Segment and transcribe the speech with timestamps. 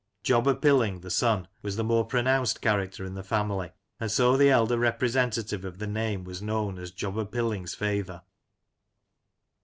[0.23, 3.69] Jobber Pilling, the son, was the more pronounced character in the family,
[3.99, 8.23] and so the elder repre sentative of the name was known as ''Jobber Filling's Feyther."